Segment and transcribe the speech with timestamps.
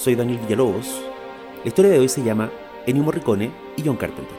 [0.00, 1.04] Soy Daniel Villalobos.
[1.62, 2.50] La historia de hoy se llama
[2.86, 4.34] Ennio Morricone y John Carpenter.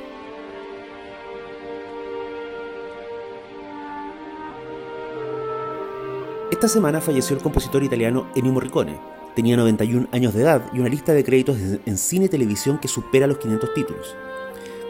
[6.51, 8.99] Esta semana falleció el compositor italiano Ennio Morricone.
[9.35, 12.87] Tenía 91 años de edad y una lista de créditos en cine y televisión que
[12.87, 14.15] supera los 500 títulos.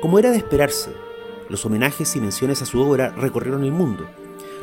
[0.01, 0.91] Como era de esperarse,
[1.49, 4.09] los homenajes y menciones a su obra recorrieron el mundo.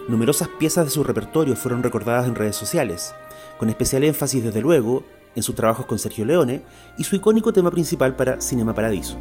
[0.09, 3.15] Numerosas piezas de su repertorio fueron recordadas en redes sociales,
[3.59, 6.63] con especial énfasis desde luego en sus trabajos con Sergio Leone
[6.97, 9.17] y su icónico tema principal para Cinema Paradiso.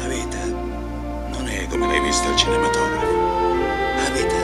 [0.00, 0.38] La vita
[1.30, 3.06] non è come l'hai vista al cinematografo.
[3.96, 4.36] La vita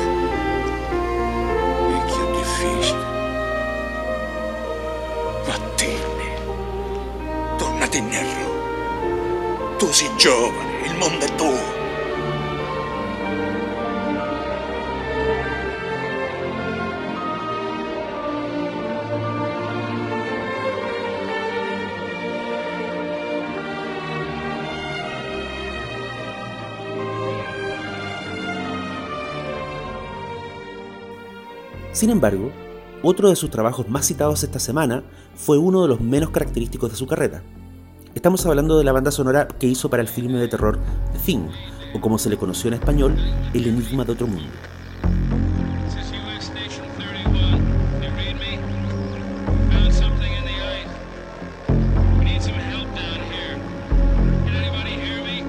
[1.91, 3.05] è più difficile.
[5.47, 6.27] Vattene.
[7.56, 8.47] Tornati indietro.
[9.78, 11.67] Tu sei giovane, il mondo è tuo.
[31.92, 32.53] Sin embargo,
[33.03, 35.03] otro de sus trabajos más citados esta semana
[35.34, 37.43] fue uno de los menos característicos de su carrera.
[38.15, 40.78] Estamos hablando de la banda sonora que hizo para el filme de terror
[41.12, 41.49] The Thing,
[41.94, 43.16] o como se le conoció en español,
[43.54, 44.49] El Enigma de Otro Mundo.
[45.87, 47.59] This is US Station 31.
[48.03, 48.59] You read me?
[49.72, 50.91] Found something in the ice.
[52.19, 53.59] We need some help down here.
[54.44, 55.43] Can anybody hear me?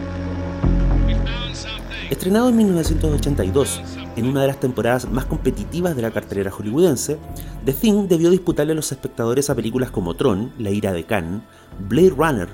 [1.07, 2.09] We found something.
[2.11, 3.81] Estrenado en 1982,
[4.19, 7.17] en una de las temporadas más competitivas de la cartelera hollywoodense,
[7.63, 11.45] The Thing debió disputarle a los espectadores a películas como Tron, La ira de Khan,
[11.87, 12.49] Blade Runner,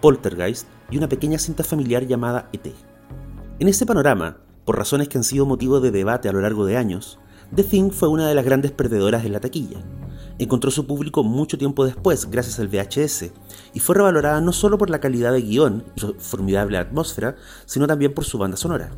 [0.00, 2.66] Poltergeist y una pequeña cinta familiar llamada ET.
[3.60, 6.76] En ese panorama, por razones que han sido motivo de debate a lo largo de
[6.76, 7.20] años,
[7.54, 9.78] The Thing fue una de las grandes perdedoras en la taquilla.
[10.40, 13.30] Encontró su público mucho tiempo después gracias al VHS
[13.72, 17.36] y fue revalorada no solo por la calidad de guion y su formidable atmósfera,
[17.66, 18.90] sino también por su banda sonora.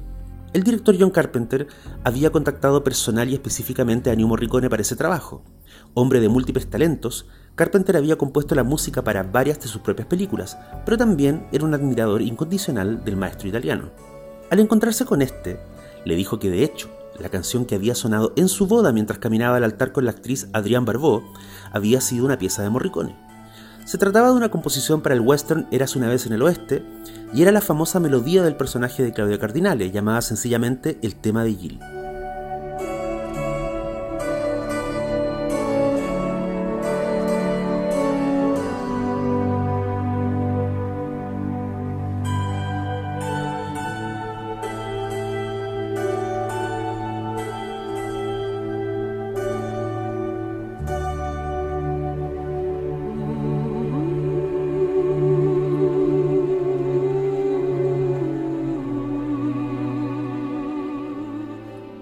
[0.56, 1.68] El director John Carpenter
[2.02, 5.42] había contactado personal y específicamente a Ennio Morricone para ese trabajo.
[5.92, 10.56] Hombre de múltiples talentos, Carpenter había compuesto la música para varias de sus propias películas,
[10.86, 13.90] pero también era un admirador incondicional del maestro italiano.
[14.50, 15.60] Al encontrarse con este,
[16.06, 16.88] le dijo que de hecho,
[17.20, 20.48] la canción que había sonado en su boda mientras caminaba al altar con la actriz
[20.54, 21.22] Adrienne Barbeau
[21.70, 23.25] había sido una pieza de Morricone.
[23.86, 26.84] Se trataba de una composición para el western Eras una vez en el oeste,
[27.32, 31.54] y era la famosa melodía del personaje de Claudio Cardinale, llamada sencillamente el tema de
[31.54, 31.95] Gil.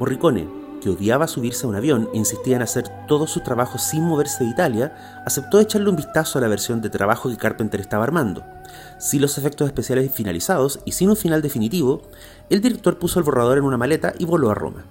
[0.04, 0.46] Morricone,
[0.82, 4.44] que odiaba subirse a un avión e insistía en hacer todos sus trabajos sin moverse
[4.44, 8.44] de Italia, aceptó echarle un vistazo a la versión de trabajo que Carpenter estaba armando.
[8.98, 12.02] Sin los efectos especiales finalizados y sin un final definitivo,
[12.50, 14.84] el director puso el borrador en una maleta y voló a Roma.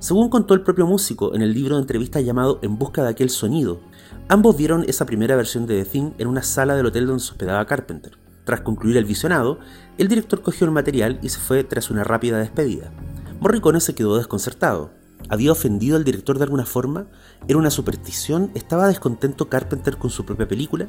[0.00, 3.30] Según contó el propio músico en el libro de entrevistas llamado En busca de aquel
[3.30, 3.78] sonido,
[4.26, 7.30] ambos vieron esa primera versión de The Thing en una sala del hotel donde se
[7.30, 8.18] hospedaba Carpenter.
[8.42, 9.60] Tras concluir el visionado,
[9.96, 12.90] el director cogió el material y se fue tras una rápida despedida.
[13.40, 14.90] Morricone se quedó desconcertado.
[15.30, 17.06] ¿Había ofendido al director de alguna forma?
[17.48, 18.50] ¿Era una superstición?
[18.54, 20.88] ¿Estaba descontento Carpenter con su propia película?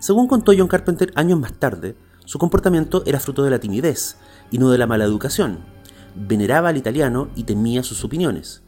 [0.00, 4.16] Según contó John Carpenter años más tarde, su comportamiento era fruto de la timidez
[4.50, 5.60] y no de la mala educación.
[6.16, 8.64] Veneraba al italiano y temía sus opiniones.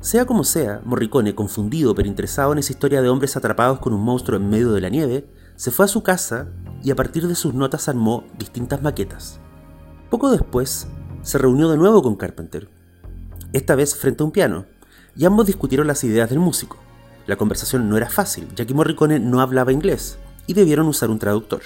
[0.00, 4.02] Sea como sea, Morricone, confundido pero interesado en esa historia de hombres atrapados con un
[4.02, 6.48] monstruo en medio de la nieve, se fue a su casa
[6.82, 9.38] y a partir de sus notas armó distintas maquetas.
[10.10, 10.88] Poco después,
[11.22, 12.68] se reunió de nuevo con Carpenter.
[13.52, 14.66] esta vez frente a un piano,
[15.14, 16.78] y ambos discutieron las ideas del músico.
[17.26, 21.18] La conversación no era fácil, ya que Morricone no hablaba inglés, y debieron usar un
[21.18, 21.62] traductor.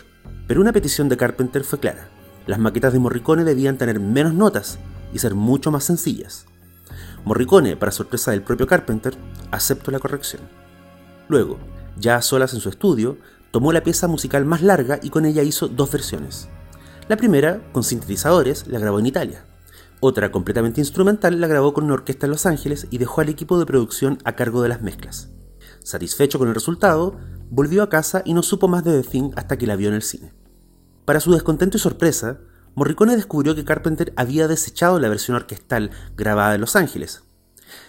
[0.46, 2.08] Pero una petición de Carpenter fue clara.
[2.46, 4.78] Las maquetas de Morricone debían tener menos notas
[5.12, 6.46] y ser mucho más sencillas.
[7.24, 9.14] Morricone, para sorpresa del propio Carpenter,
[9.50, 10.42] aceptó la corrección.
[11.28, 11.58] Luego,
[11.96, 13.16] ya a solas en su estudio,
[13.50, 16.48] tomó la pieza musical más larga y con ella hizo dos versiones.
[17.08, 19.44] La primera, con sintetizadores, la grabó en Italia.
[20.00, 23.60] Otra, completamente instrumental, la grabó con una orquesta en Los Ángeles y dejó al equipo
[23.60, 25.30] de producción a cargo de las mezclas.
[25.84, 27.16] Satisfecho con el resultado,
[27.48, 29.94] volvió a casa y no supo más de The Thing hasta que la vio en
[29.94, 30.32] el cine.
[31.04, 32.40] Para su descontento y sorpresa,
[32.74, 37.22] Morricone descubrió que Carpenter había desechado la versión orquestal grabada en Los Ángeles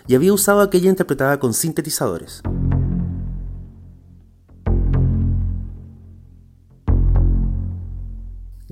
[0.05, 2.43] y había usado aquella interpretada con sintetizadores.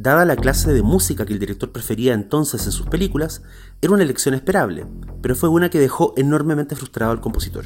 [0.06, 3.42] Dada la clase de música que el director prefería entonces en sus películas,
[3.82, 4.86] era una elección esperable,
[5.24, 7.66] pero fue una que dejó enormemente frustrado al compositor.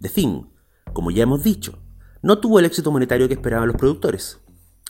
[0.00, 0.44] The Thing,
[0.94, 1.78] como ya hemos dicho,
[2.22, 4.40] no tuvo el éxito monetario que esperaban los productores.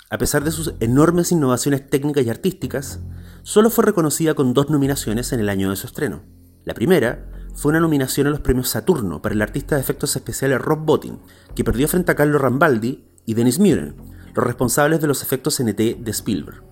[0.08, 3.00] A pesar de sus enormes innovaciones técnicas y artísticas,
[3.42, 6.22] solo fue reconocida con dos nominaciones en el año de su estreno.
[6.64, 10.60] La primera fue una nominación a los premios Saturno para el artista de efectos especiales
[10.60, 11.19] Rob Bottin,
[11.56, 13.96] que perdió frente a Carlo Rambaldi y Dennis Muren,
[14.32, 16.67] los responsables de los efectos NT de Spielberg.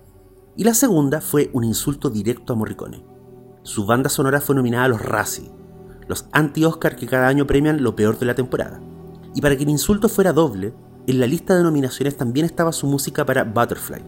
[0.57, 3.05] Y la segunda fue un insulto directo a Morricone.
[3.61, 5.51] Su banda sonora fue nominada a los Razzie,
[6.07, 8.81] los anti-Oscar que cada año premian lo peor de la temporada.
[9.35, 10.73] Y para que el insulto fuera doble,
[11.05, 14.01] en la lista de nominaciones también estaba su música para Butterfly,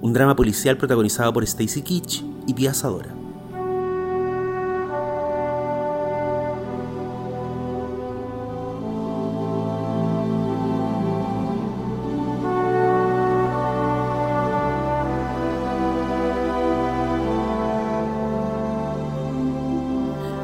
[0.00, 3.15] un drama policial protagonizado por Stacy Keach y Pia Sadora.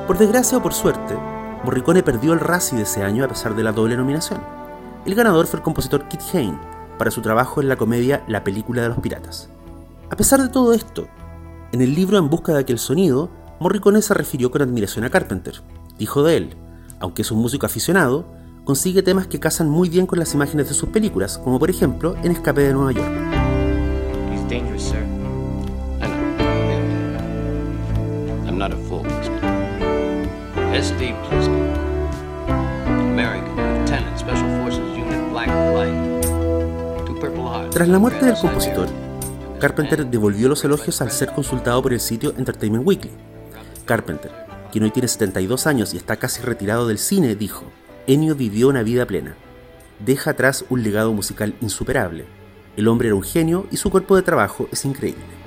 [0.06, 1.16] Por desgracia o por suerte,
[1.64, 4.40] Morricone perdió el Razzie de ese año a pesar de la doble nominación.
[5.06, 6.58] El ganador fue el compositor Kit Hain
[6.99, 9.49] para su trabajo en la comedia La película de los piratas.
[10.10, 11.06] A pesar de todo esto,
[11.70, 15.62] en el libro En busca de aquel sonido, Morricone se refirió con admiración a Carpenter.
[15.99, 16.56] Dijo de él,
[16.99, 18.26] aunque es un músico aficionado,
[18.64, 22.16] consigue temas que casan muy bien con las imágenes de sus películas, como por ejemplo
[22.25, 23.12] en Escape de Nueva York.
[30.75, 31.15] S.D.
[32.87, 35.51] American Lieutenant Special Forces Unit Black.
[37.71, 38.89] Tras la muerte del compositor,
[39.61, 43.11] Carpenter devolvió los elogios al ser consultado por el sitio Entertainment Weekly.
[43.85, 44.31] Carpenter,
[44.73, 47.67] quien hoy tiene 72 años y está casi retirado del cine, dijo,
[48.07, 49.37] Ennio vivió una vida plena.
[49.99, 52.25] Deja atrás un legado musical insuperable.
[52.79, 55.42] El hombre era un genio y su cuerpo de trabajo es increíble.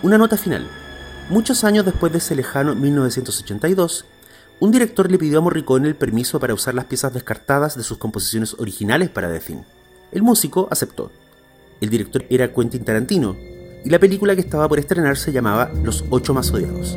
[0.00, 0.64] Una nota final.
[1.28, 4.04] Muchos años después de ese lejano 1982,
[4.60, 7.98] un director le pidió a Morricone el permiso para usar las piezas descartadas de sus
[7.98, 9.62] composiciones originales para The Thing.
[10.12, 11.10] El músico aceptó.
[11.80, 13.36] El director era Quentin Tarantino,
[13.84, 16.96] y la película que estaba por estrenar se llamaba Los Ocho Más Odiados.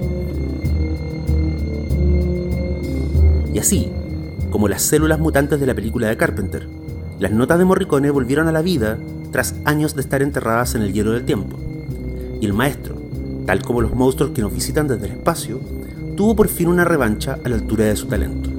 [3.52, 3.92] Y así,
[4.52, 6.68] como las células mutantes de la película de Carpenter,
[7.20, 9.00] las notas de Morricone volvieron a la vida
[9.32, 11.71] tras años de estar enterradas en el hielo del tiempo.
[12.42, 12.96] Y el maestro,
[13.46, 15.62] tal como los monstruos que nos visitan desde el espacio,
[16.18, 18.50] tuvo por fin una revancha a la altura de su talento.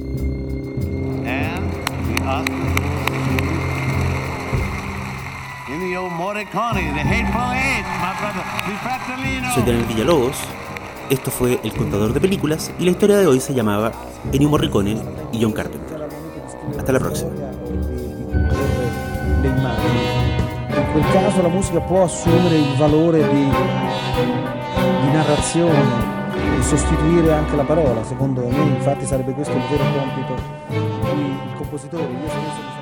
[9.53, 10.37] Soy Daniel Villalobos,
[11.11, 13.91] esto fue El Contador de Películas y la historia de hoy se llamaba
[14.33, 14.97] Ennio Morricone
[15.33, 16.09] y John Carpenter.
[16.79, 17.42] Hasta la próxima.
[20.93, 26.21] Quel caso la musica può assumere il valore di, di narrazione
[26.59, 28.05] e sostituire anche la parola.
[28.05, 30.35] Secondo me infatti sarebbe questo il vero compito
[30.71, 32.82] del compositore.